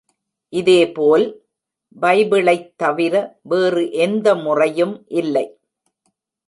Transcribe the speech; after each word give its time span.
இதேபோல், 0.49 1.25
பைபிளைத் 2.01 2.73
தவிர 2.75 3.37
வேறு 3.41 3.91
எந்த 3.91 4.35
முறையும் 4.35 5.05
இல்லை. 5.07 5.59